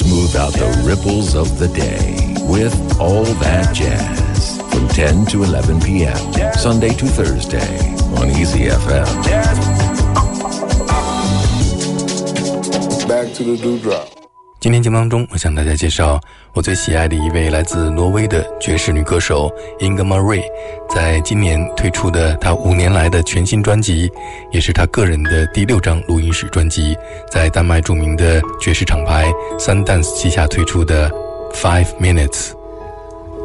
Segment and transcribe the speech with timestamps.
[0.00, 5.80] smooth out the ripples of the day with All That Jazz from 10 to 11
[5.80, 6.54] p.m.
[6.54, 9.06] Sunday to Thursday on Easy FM.
[13.06, 14.19] Back to the dewdrop.
[14.60, 16.20] 今天节目当中，我向大家介绍
[16.52, 20.44] 我最喜爱的一位来自挪威的爵士女歌手 Inga Marie，
[20.94, 24.12] 在今年推出的她五年来的全新专辑，
[24.52, 26.94] 也是她个人的第六张录音室专辑，
[27.30, 31.10] 在丹麦著名的爵士厂牌 Sundance 旗下推出的
[31.54, 32.50] Five Minutes。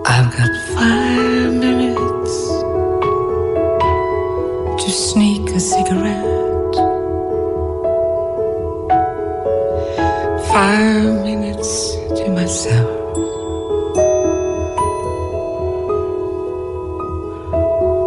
[0.03, 2.45] I've got five minutes
[4.77, 6.44] to sneak a cigarette.
[10.55, 12.87] Five minutes to myself.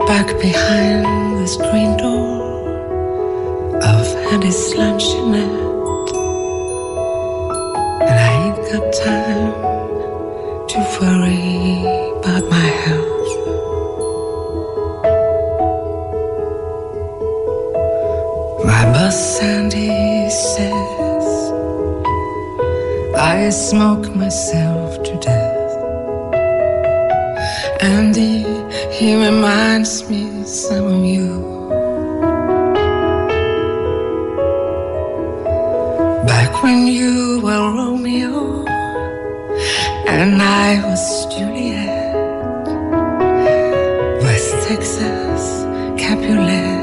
[0.06, 1.04] Back behind
[1.40, 2.40] the screen door
[3.84, 5.58] of Andy's luncheonette.
[8.08, 9.52] And I ain't got time
[10.70, 11.84] to worry
[12.16, 13.30] about my health.
[18.64, 21.07] My boss Sandy says
[23.28, 25.72] I smoke myself to death.
[27.82, 28.42] And he,
[28.90, 31.28] he reminds me some of you.
[36.26, 38.64] Back when you were Romeo
[40.08, 42.14] and I was Juliet,
[44.22, 45.42] West Texas,
[46.00, 46.77] Capulet,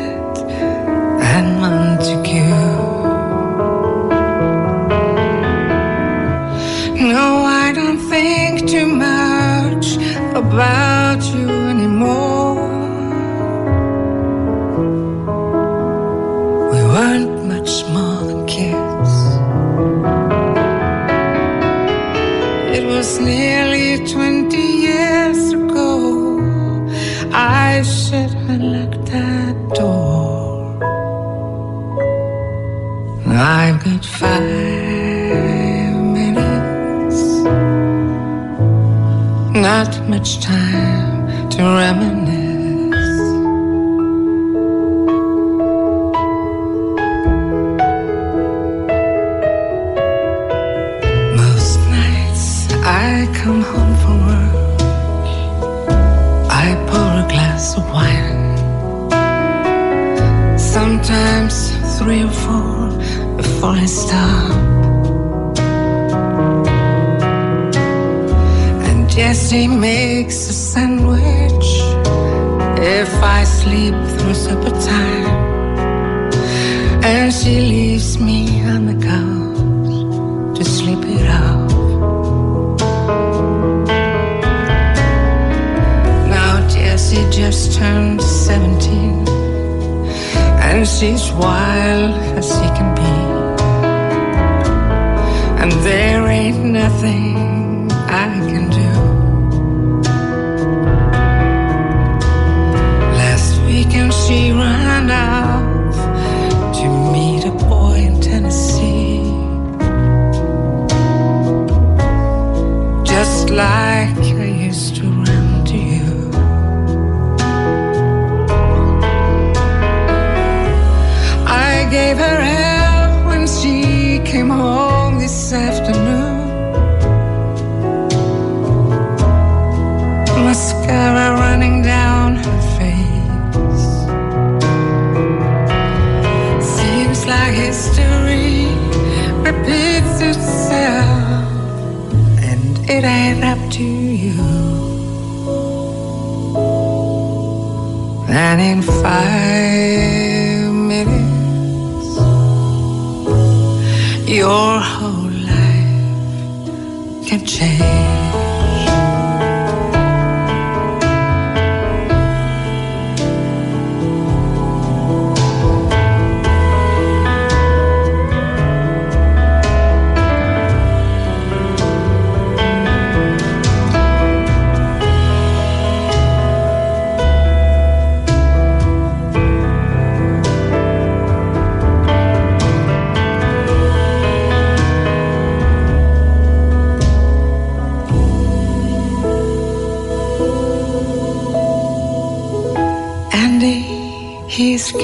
[96.85, 99.14] nothing I can do.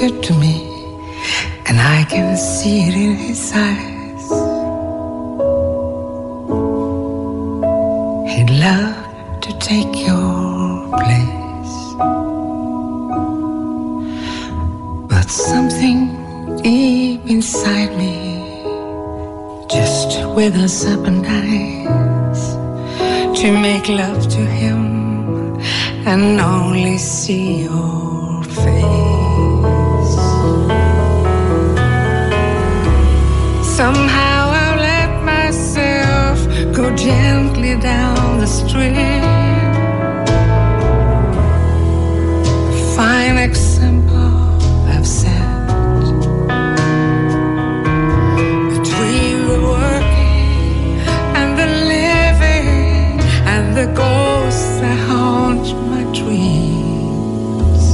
[0.10, 0.66] to me,
[1.68, 4.26] and I can see it in his eyes.
[8.32, 11.76] He'd love to take your place,
[15.08, 16.00] but something
[16.64, 18.16] deep inside me
[19.70, 22.42] just withers up and dies
[23.40, 25.62] to make love to him
[26.08, 28.21] and only see your.
[33.82, 36.38] Somehow I'll let myself
[36.72, 39.24] go gently down the stream.
[42.96, 44.36] Fine example
[44.94, 45.68] I've set
[48.76, 51.02] between the working
[51.40, 53.20] and the living
[53.54, 57.86] and the ghosts that haunt my dreams.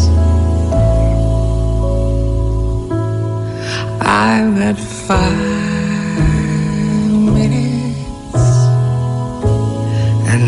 [4.01, 5.46] I've got five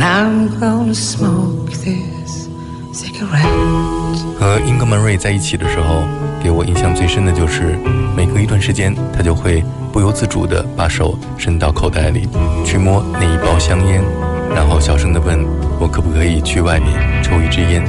[0.10, 2.50] I'm gonna smoke this
[2.92, 3.46] cigarette.
[4.40, 6.02] 和英格曼瑞在一起的时候，
[6.44, 7.78] 给我印象最深的就是，
[8.18, 9.64] 每隔一段时间，他就会
[9.94, 12.28] 不由自主地把手伸到口袋里，
[12.66, 14.02] 去摸那一包香烟，
[14.56, 15.46] 然后小声地问
[15.80, 17.84] 我可不可以去外面抽一支烟。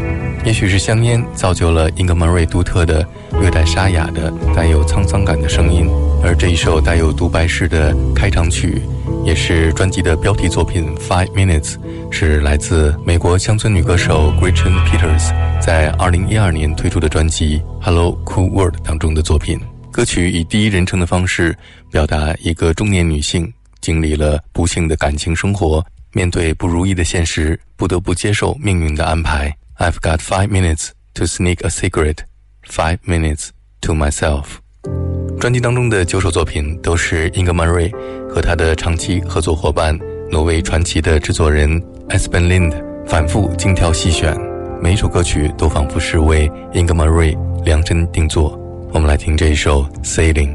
[0.44, 3.02] 也许是香烟造就了英格曼瑞独特的、
[3.40, 5.88] 略带沙哑的、带有沧桑感的声音，
[6.22, 8.82] 而这一首带有独白式的开场曲，
[9.24, 11.74] 也是专辑的标题作品《Five Minutes》，
[12.12, 15.30] 是来自美国乡村女歌手 Gretchen Peters
[15.60, 19.60] 在2012年推出的专辑《Hello Cool World》当中的作品。
[19.92, 21.56] 歌曲以第一人称的方式
[21.90, 29.54] 表达一个中年女性经历了不幸的感情生活，面对不如意的现实，不得不接受命运的安排。
[29.78, 32.24] I've got five minutes to sneak a cigarette,
[32.66, 33.48] five minutes
[33.82, 35.09] to myself。
[35.40, 37.90] 专辑当中的九首作品都是英格曼瑞
[38.28, 39.98] 和他的长期合作伙伴
[40.30, 42.74] 挪威传奇的制作人 Espen Lind
[43.06, 44.38] 反复精挑细选，
[44.82, 47.34] 每一首歌曲都仿佛是为英格曼瑞
[47.64, 48.60] 量身定做。
[48.92, 50.54] 我们来听这一首《Sailing》。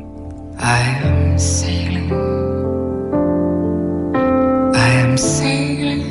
[0.59, 2.13] I am sailing.
[4.71, 6.03] I am sailing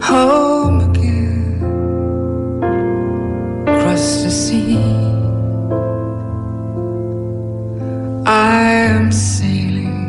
[0.00, 0.85] home
[8.28, 10.02] I am sailing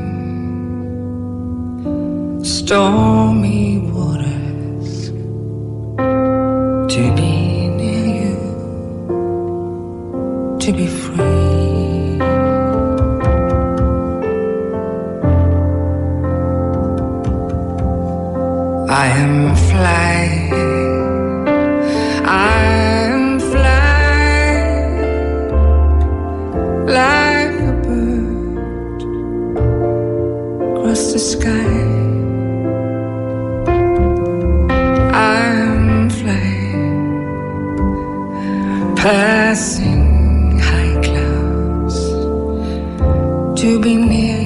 [2.44, 5.10] stormy waters
[6.94, 8.38] to be near you
[10.60, 12.20] to be free.
[18.90, 20.87] I am flying.
[43.68, 44.37] To be near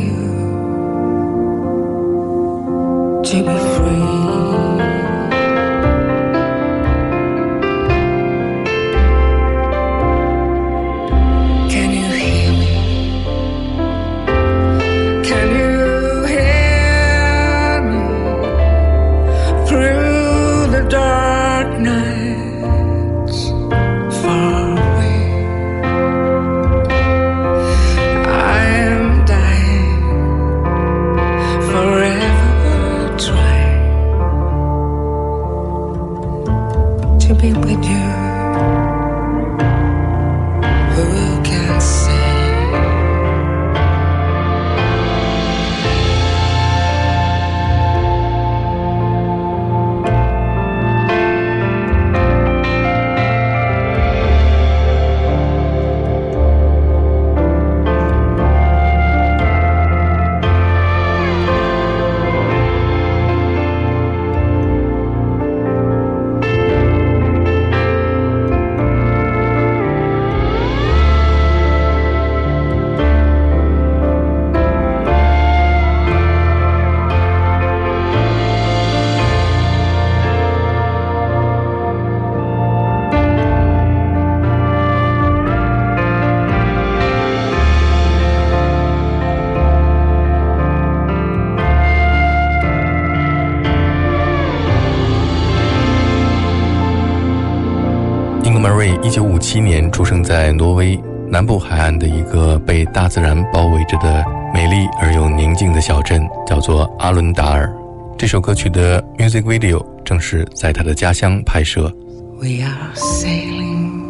[98.61, 100.95] Ingmar Ray 一九五七年出生在挪威
[101.27, 107.73] 南部海岸的一个被大自然包围着的美丽而又宁静的小镇，叫做阿伦达尔。
[108.19, 111.91] 这首歌曲的 music video 正是在他的家乡拍摄。
[112.39, 114.09] We are sailing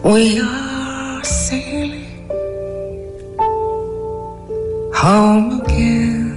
[0.00, 2.06] We are sailing
[4.94, 6.32] home again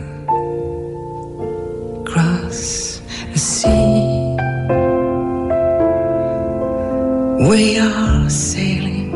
[2.03, 2.99] across
[3.31, 4.22] the sea.
[7.42, 9.10] We are sailing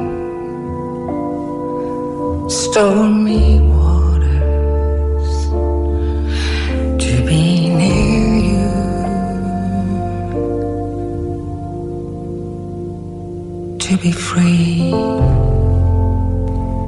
[2.49, 5.47] stormy waters
[6.99, 8.73] to be near you.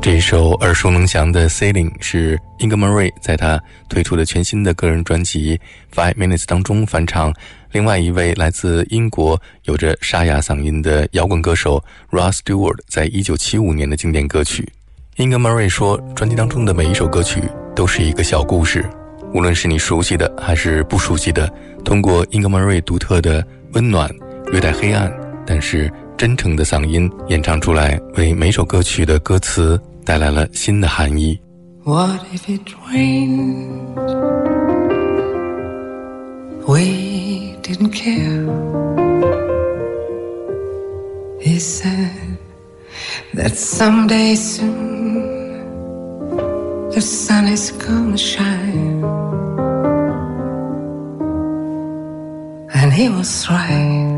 [0.02, 5.57] 这一首耳熟能详的《Sailing》是 英格玛瑞在他推出的全新的个人专辑
[5.95, 7.33] 《Five Minutes》当中翻唱
[7.71, 14.67] 另外一位来自英国有着沙哑嗓音的摇滚歌手 Ross Stewart 在一九七五年的经典歌曲。
[15.15, 17.41] 英格玛瑞说，专辑当中的每一首歌曲
[17.75, 18.89] 都是一个小故事，
[19.33, 21.51] 无论是你熟悉的还是不熟悉的，
[21.83, 24.09] 通过英格玛瑞独特的温暖、
[24.51, 25.11] 略带黑暗，
[25.45, 25.91] 但是。
[26.19, 31.39] 真诚的嗓音演唱出来，为每首歌曲的歌词带来了新的含义。
[31.85, 33.95] What if it rained?
[36.67, 38.43] We didn't care.
[41.39, 42.37] He said
[43.33, 45.69] that someday soon
[46.91, 49.01] the sun is gonna shine.
[52.73, 54.08] And he was right.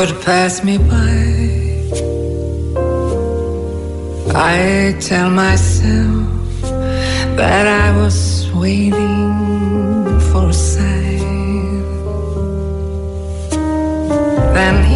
[0.00, 1.14] Would pass me by,
[4.34, 6.62] I tell myself
[7.36, 9.28] that I was waiting
[10.30, 11.82] for a sign.
[14.54, 14.89] Then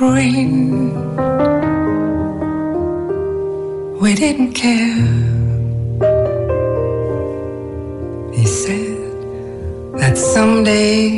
[0.00, 0.06] We
[4.14, 4.96] didn't care.
[8.32, 8.96] He said
[9.98, 11.09] that someday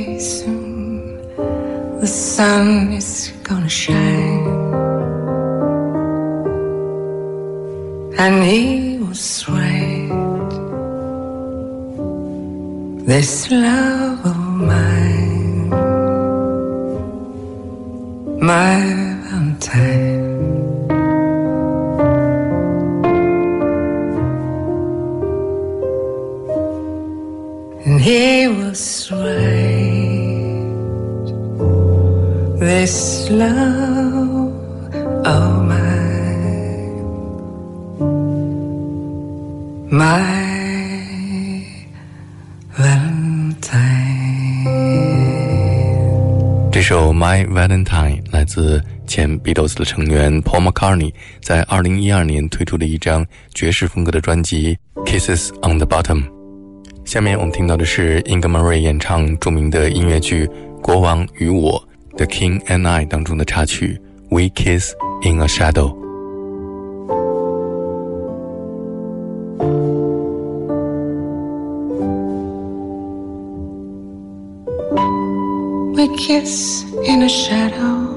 [49.52, 56.24] Beatles 的成员 Paul McCartney 在2012年推出的一张爵士风格的专辑《Kisses on the Bottom》。
[57.06, 60.46] 下面我们听到的是 Inga Marie 演唱着名的音乐剧《
[60.82, 61.84] 国王与我》
[62.18, 64.00] The King and I 当中的插曲《
[64.36, 65.94] We Kiss in a Shadow》。
[75.98, 78.11] We kiss in a shadow.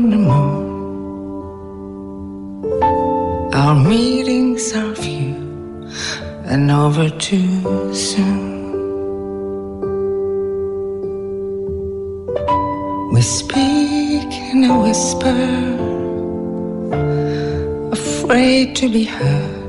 [0.00, 0.72] Moon.
[3.54, 5.34] Our meetings are few
[6.44, 8.52] and over too soon.
[13.12, 15.42] We speak in a whisper,
[17.92, 19.61] afraid to be heard.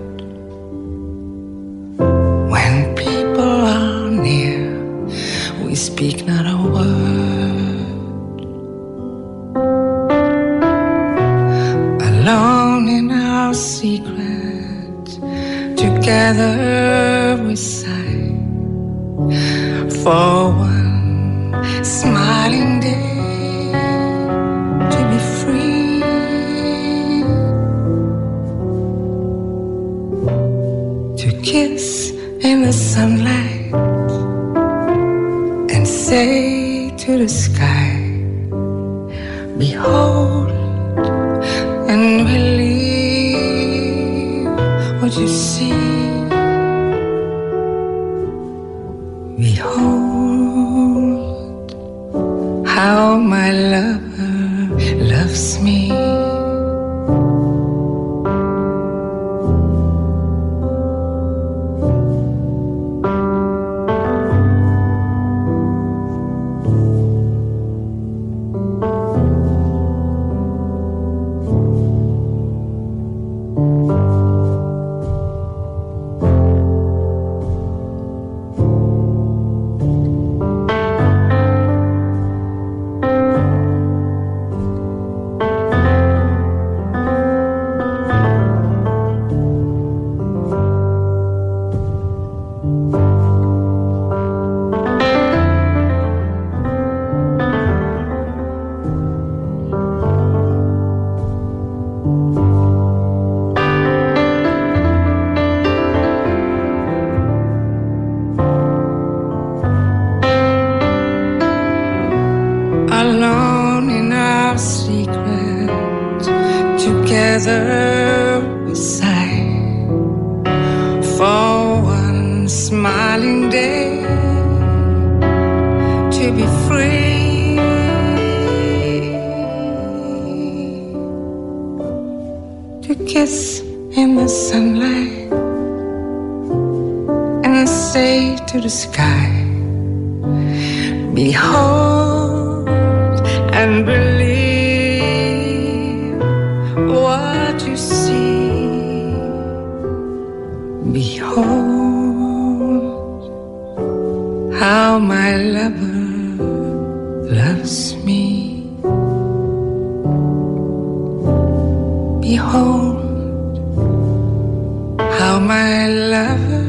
[165.33, 166.63] How my lover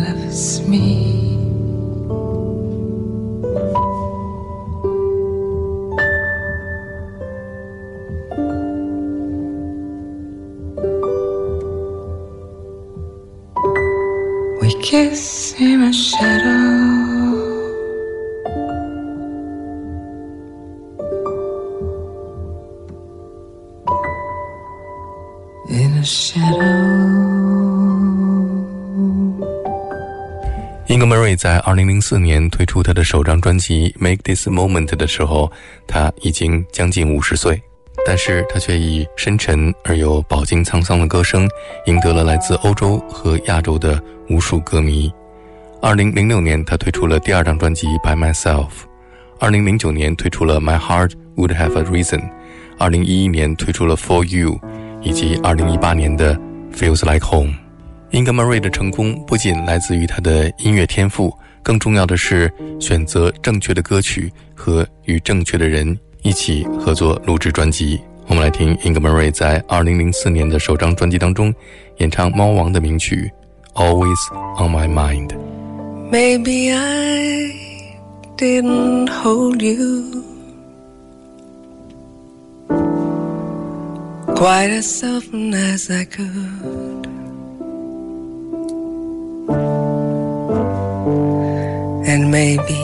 [0.00, 0.86] loves me.
[14.60, 17.07] We kiss in a shadow.
[30.98, 35.48] 英格 r 瑞在二零零四年推出他的首张专辑《Make This Moment》的时候，
[35.86, 37.62] 他已经将近五十岁，
[38.04, 41.48] 但是他却以深沉而又饱经沧桑的歌声，
[41.86, 45.08] 赢得了来自欧洲和亚洲的无数歌迷。
[45.80, 48.66] 二零零六年，他推出了第二张专辑《By Myself》；
[49.38, 52.18] 二零零九年推出了《My Heart Would Have a Reason》；
[52.76, 54.54] 二零一一年推出了《For You》，
[55.04, 56.34] 以及二零一八年的
[56.74, 57.52] 《Feels Like Home》。
[58.10, 61.30] 英格玛瑞的成功不仅来自于他的音乐天赋，
[61.62, 68.00] 更重要的是选择正确的歌曲和与正确的人一起合作录制专辑。
[68.26, 71.54] 我们来听英格玛瑞在2004年的首张专辑当中
[71.98, 73.30] 演唱《猫王》的名曲
[73.78, 74.16] 《Always
[74.56, 75.28] on My Mind》。
[76.10, 77.52] Maybe I
[78.38, 80.24] didn't hold you
[84.34, 86.87] quite as often as I could.
[92.10, 92.80] And maybe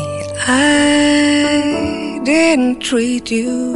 [0.47, 3.73] I didn't treat you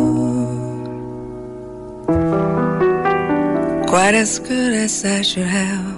[3.87, 5.97] quite as good as I should have.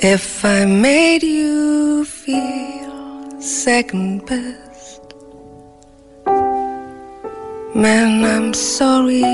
[0.00, 5.00] If I made you feel second best,
[7.74, 9.24] man, I'm sorry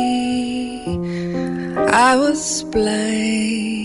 [1.90, 3.78] I was blind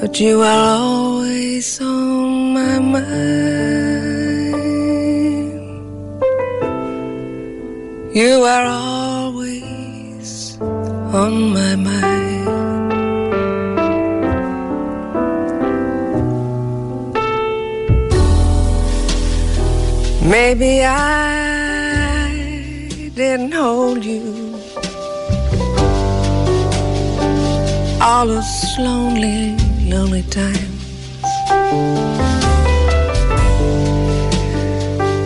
[0.00, 3.18] but you are always on my mind.
[8.14, 12.08] You are always on my mind.
[20.22, 22.30] Maybe I
[23.16, 24.54] didn't hold you
[28.00, 30.84] all those lonely lonely times.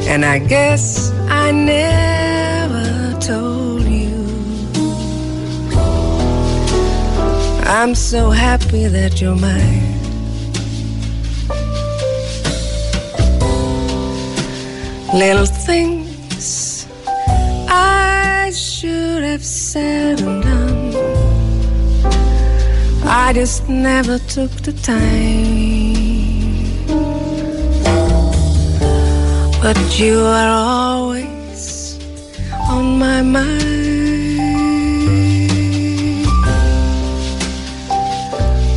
[0.06, 4.22] And I guess I never told you.
[7.64, 9.92] I'm so happy that you're mine.
[15.14, 16.86] Little things
[17.68, 20.71] I should have said and done
[23.14, 25.12] I just never took the time.
[29.60, 31.98] But you are always
[32.70, 33.52] on my mind.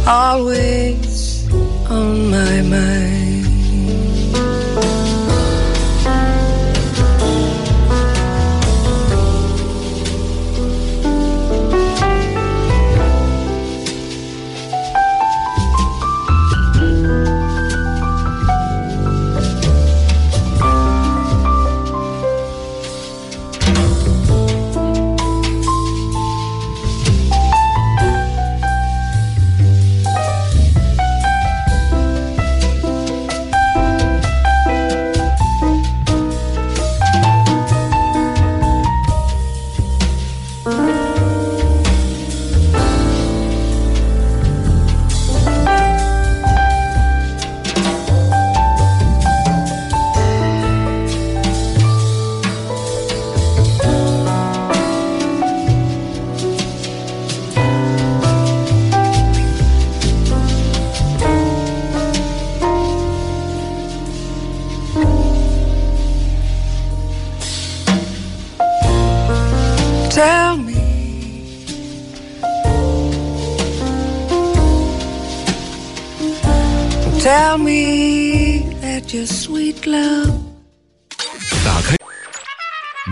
[0.05, 1.34] Always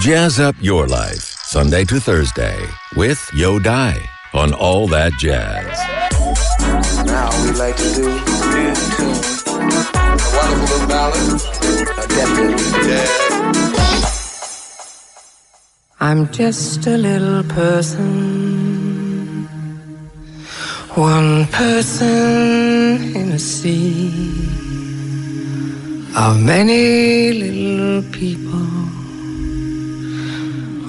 [0.04, 5.80] Jazz up your life, Sunday to Thursday, with Yo Dai on All That Jazz.
[7.08, 9.16] Now we like to do is tune.
[9.56, 11.40] A wonderful little ballad.
[12.04, 13.12] A definitely jazz.
[16.02, 19.48] I'm just a little person
[20.96, 24.12] one person in a sea
[26.18, 28.73] of many little people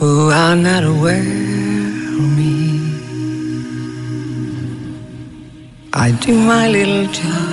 [0.05, 1.29] who are not aware
[2.19, 2.57] of me.
[6.05, 7.53] I do my little job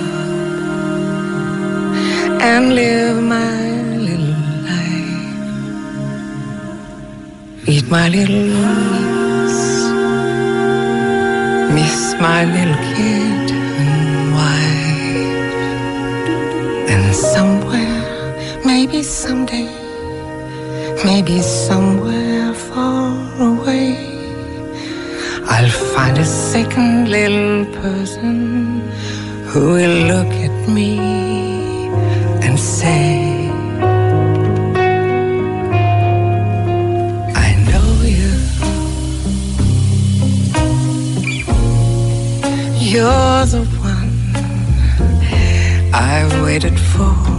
[2.50, 3.56] and live my
[4.06, 4.36] little
[4.68, 5.30] life.
[7.72, 9.64] Eat my little Louise,
[11.76, 13.46] miss my little kid
[13.84, 14.00] and
[14.40, 15.36] wife.
[16.92, 18.02] And somewhere,
[18.70, 19.70] maybe someday,
[21.08, 22.41] maybe somewhere
[22.74, 23.12] far
[23.50, 23.96] away,
[25.44, 28.80] I'll find a second little person
[29.48, 30.90] who will look at me
[32.44, 33.48] and say,
[37.46, 38.32] I know you.
[42.92, 44.12] You're the one
[45.94, 47.32] I've waited for.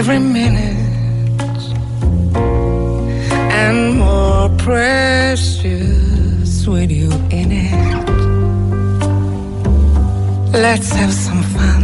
[0.00, 0.78] Every minute
[3.52, 8.08] and more precious with you in it.
[10.54, 11.79] Let's have some fun.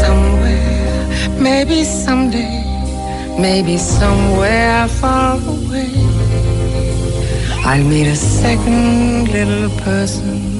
[0.00, 1.08] Somewhere,
[1.40, 2.62] maybe someday,
[3.38, 5.92] maybe somewhere far away.
[7.64, 10.56] I'll meet a second little person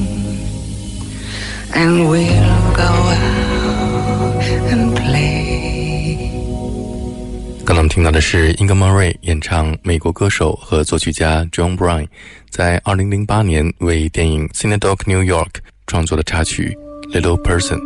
[1.72, 5.36] and we'll go out and play.
[7.64, 12.06] 刚刚听到的是英格玛瑞演唱美国歌手和作曲家 John Bryan
[12.48, 15.48] 在2008年为电影《Cinedoc New York》
[15.86, 16.76] 创作的插曲
[17.16, 17.78] 《Little Person》。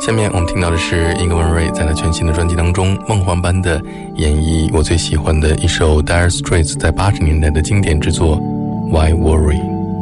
[0.00, 3.82] 下面我们听到的是英格文瑞在他全新的专辑当中梦幻般的
[4.16, 8.38] 演绎我最喜欢的一首 Dire Straits 在八十年代的经典之作
[8.90, 9.56] 《Why Worry》。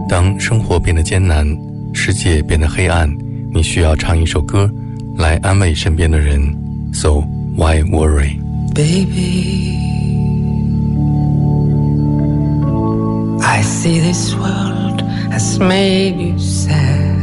[0.08, 1.44] 当生活变得艰难，
[1.92, 3.12] 世界变得黑暗，
[3.52, 4.70] 你需要唱一首歌
[5.16, 6.40] 来安慰身边的人。
[6.92, 7.24] So
[7.56, 9.78] why worry？Baby,
[13.42, 17.15] I see this world has made you sad.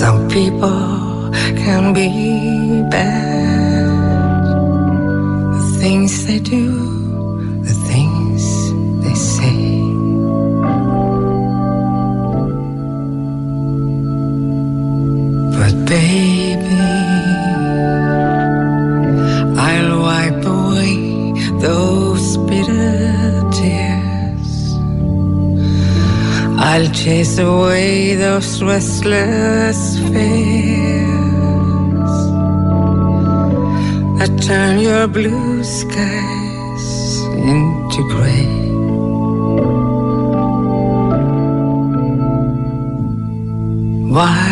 [0.00, 1.30] Some people
[1.62, 2.08] can be
[2.90, 4.46] bad.
[5.54, 6.66] The things they do,
[7.68, 8.42] the things
[9.04, 9.60] they say.
[15.58, 16.29] But baby,
[26.72, 31.10] I'll chase away those restless fears
[34.18, 38.46] that turn your blue skies into gray.
[44.14, 44.49] Why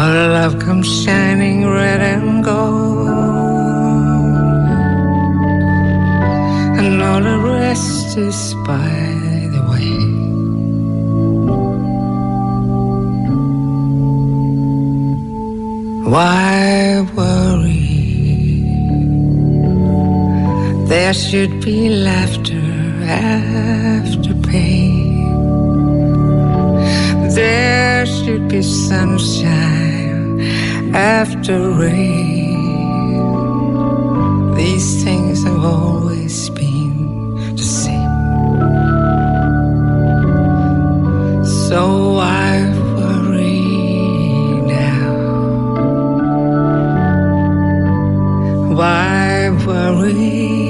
[0.00, 3.06] our love comes shining red and gold,
[6.80, 8.94] and all the rest is by
[9.54, 9.98] the way.
[16.12, 17.98] Why worry?
[20.92, 22.68] There should be laughter
[23.04, 25.20] after pain.
[27.40, 29.89] There should be sunshine
[30.94, 32.56] after rain.
[34.56, 38.14] These things have always been the same.
[41.68, 43.60] So I worry
[44.66, 45.14] now.
[48.74, 50.69] Why worry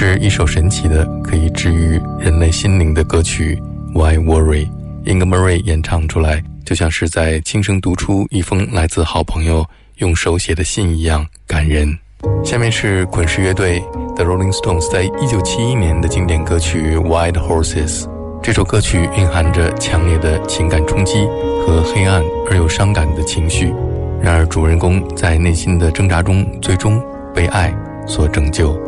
[0.00, 3.60] 是一首神奇的可以治愈人类心灵的歌曲
[3.98, 4.64] 《Why Worry》
[5.04, 11.98] ，Inga Murray 演唱出来，就像是在轻声读出一封来自好朋友用手写的信一样感人。
[12.44, 13.82] 下面是滚石乐队
[14.14, 18.02] The Rolling Stones 在一九七一年的经典歌曲《White Horses》。
[18.40, 21.26] 这首歌曲蕴含着强烈的情感冲击
[21.66, 23.74] 和黑暗而又伤感的情绪，
[24.22, 27.02] 然而主人公在内心的挣扎中，最终
[27.34, 27.74] 被爱
[28.06, 28.80] 所拯救。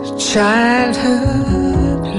[0.00, 2.16] Childhood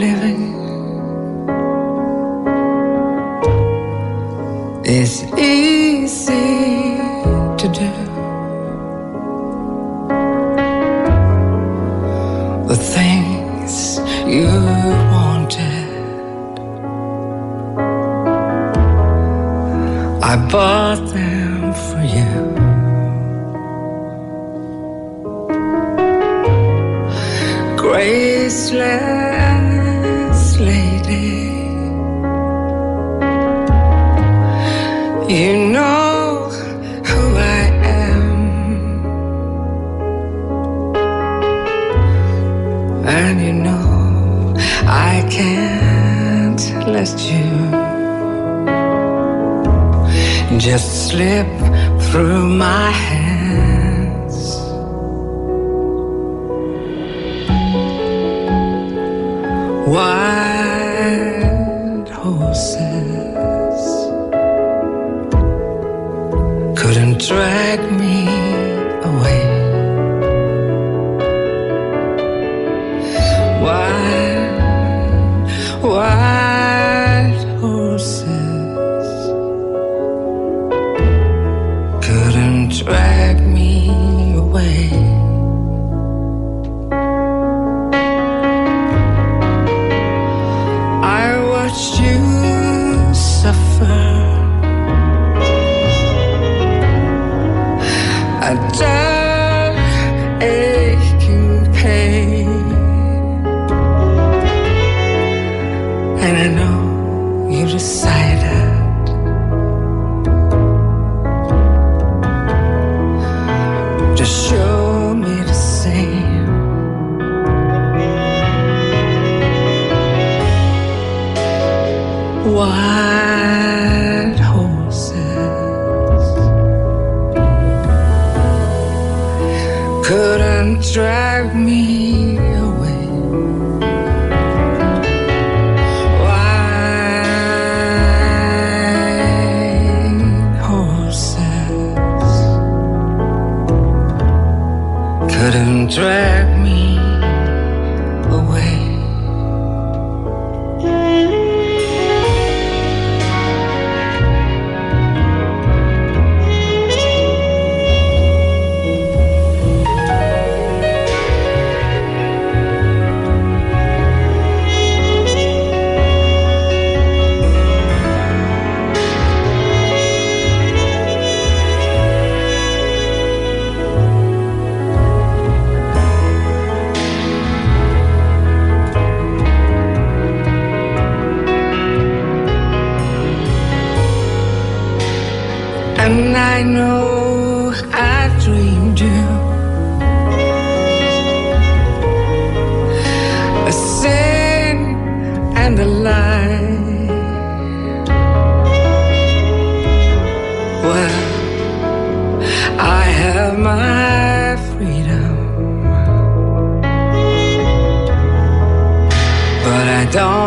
[107.62, 108.31] know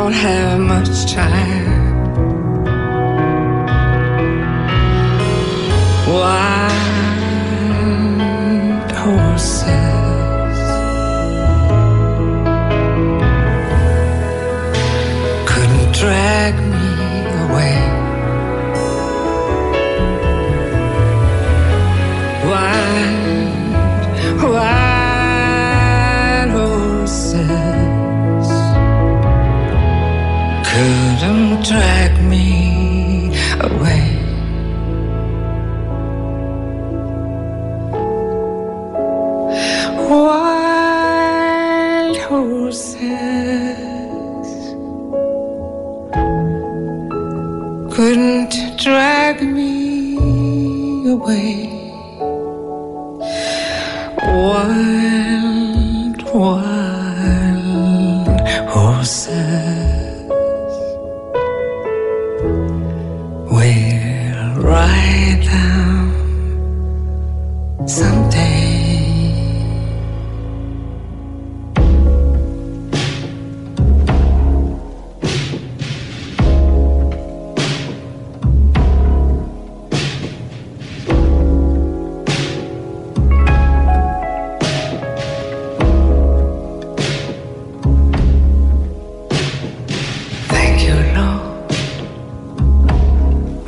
[0.05, 1.54] don't have much time.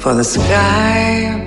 [0.06, 1.45] For the sky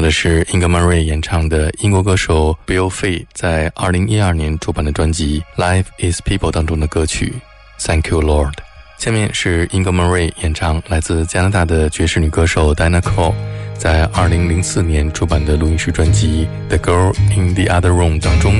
[0.00, 7.34] 到的是英格曼瑞演唱的英国歌手 Bill Fay 在二零一二年出版的专辑《Life Is People》当中的歌曲
[7.86, 8.52] 《Thank You Lord》。
[8.96, 13.34] 下面是英格曼瑞演唱来自加拿大的爵士女歌手 Diana Cole
[13.76, 18.54] 在二零零四年出版的录音室专辑《The Girl in the Other Room》当中，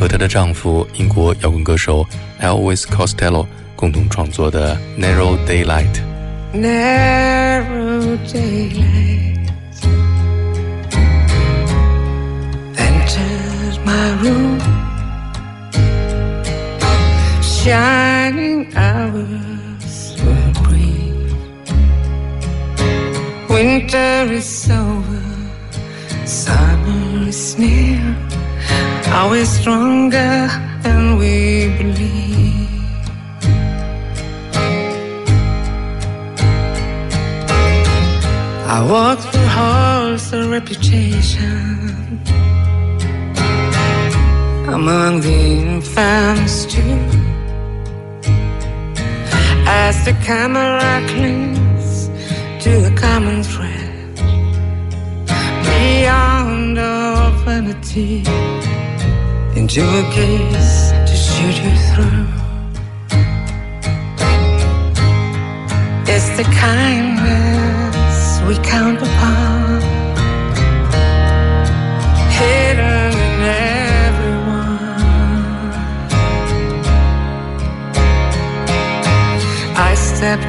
[0.00, 2.04] 和她的丈夫英国摇滚歌手
[2.40, 5.94] Elvis Costello 共同创作的《Narrow Daylight》。
[6.52, 9.09] Narrow daylight
[14.22, 14.58] room,
[17.42, 21.32] shining hours will brief.
[23.48, 25.22] Winter is over,
[26.24, 28.00] summer is near.
[29.08, 30.48] Are we stronger
[30.82, 32.68] than we believe?
[38.76, 41.70] I walk through halls of reputation
[44.72, 46.98] among the infamous too.
[49.66, 52.08] As the camera clings
[52.64, 54.16] to the common thread,
[55.64, 58.24] beyond all vanity,
[59.58, 62.28] into a case to shoot you through.
[66.12, 69.59] It's the kindness we count upon,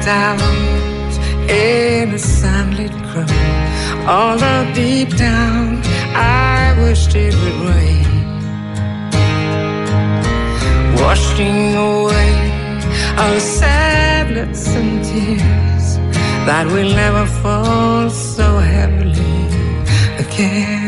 [0.06, 0.40] out
[1.48, 3.28] in a sunlit room,
[4.08, 5.80] although deep down
[6.14, 8.10] I wished it would rain,
[11.00, 12.34] washing away
[13.16, 15.96] our sadness and tears
[16.46, 19.46] that will never fall so heavily
[20.18, 20.81] again.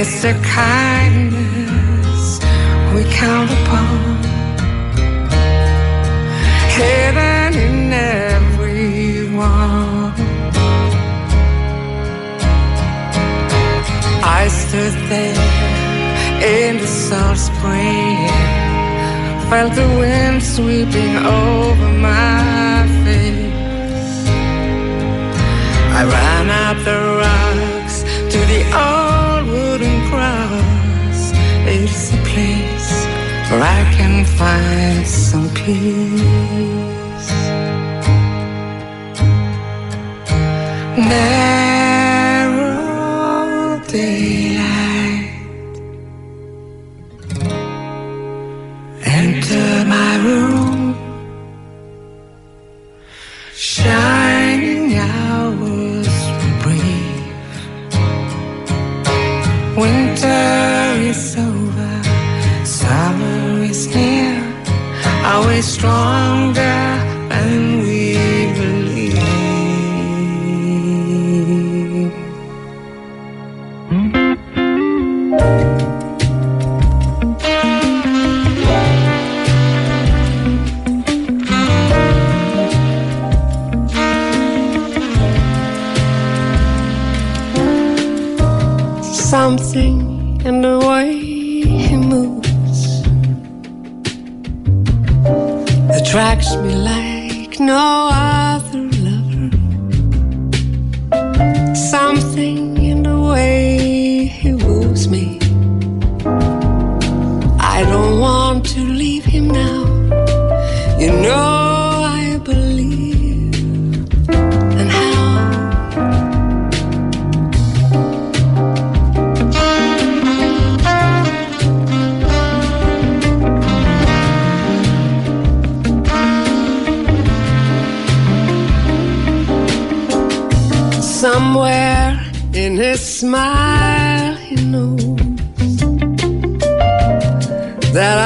[0.00, 2.22] It's the kindness
[2.94, 4.22] we count upon,
[6.76, 9.42] hidden in everyone.
[14.22, 15.48] I stood there
[16.46, 18.28] in the salt spray,
[19.50, 24.28] felt the wind sweeping over my face.
[25.98, 27.96] I ran up the rocks
[28.32, 28.97] to the old
[33.50, 37.30] where I can find some peace.
[40.98, 41.47] Narrow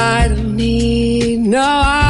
[0.03, 2.02] I don't need no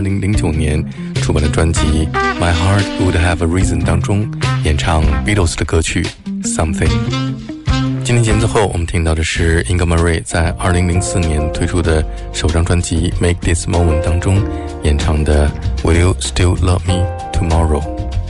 [0.00, 0.82] 在2009年
[1.16, 1.80] 出版的专辑
[2.40, 4.26] 《My Heart Would Have a Reason》当中
[4.64, 6.02] 演唱 Beatles 的歌曲
[6.42, 6.88] 《Something》。
[8.02, 14.42] 今天节目最后，我们听到的是 Inga Marie 在2004年推出的首张专辑《Make This Moment》当中
[14.84, 15.46] 演唱的
[15.86, 17.82] 《Will You Still Love Me Tomorrow》。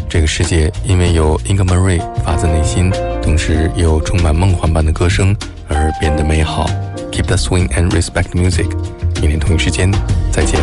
[0.08, 2.90] 这个世界因为有 Inga Marie 发自内心，
[3.22, 5.36] 同时又充满梦幻般的歌声
[5.68, 6.68] 而变得美好。
[7.12, 8.68] Keep the swing and respect music。
[9.20, 9.88] 明天同一时间
[10.32, 10.58] 再见。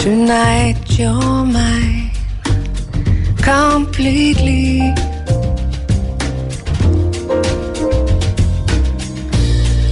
[0.00, 2.10] Tonight you're mine
[3.36, 4.94] completely.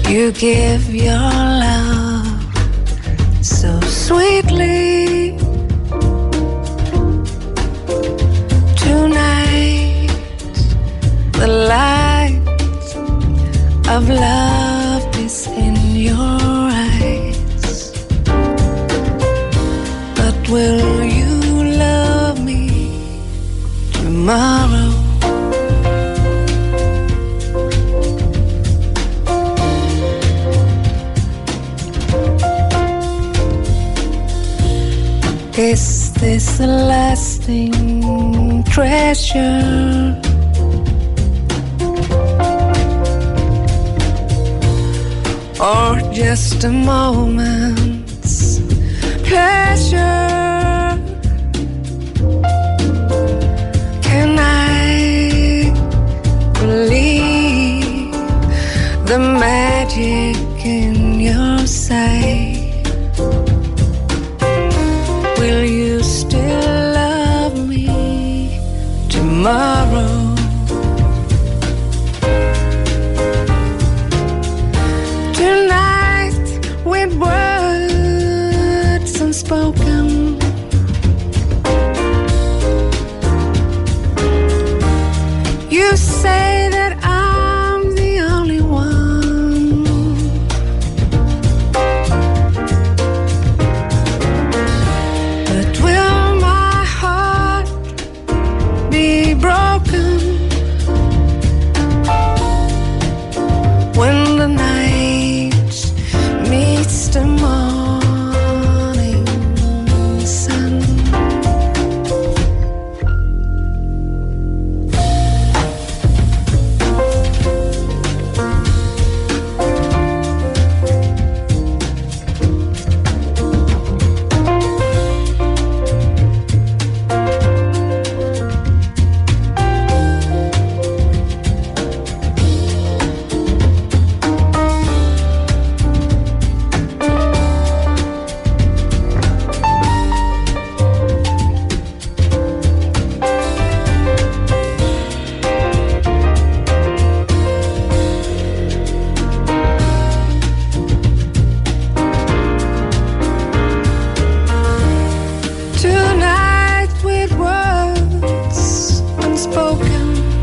[0.08, 2.42] You give your love
[3.42, 5.36] so sweetly.
[8.76, 10.08] Tonight,
[11.32, 12.40] the light
[13.90, 16.47] of love is in your
[20.48, 23.20] will you love me
[23.92, 24.92] tomorrow?
[35.58, 40.14] Is this a lasting treasure?
[45.60, 47.87] Or just a moment's
[54.02, 55.70] Can I
[56.54, 58.12] believe
[59.06, 62.47] the magic in your sight?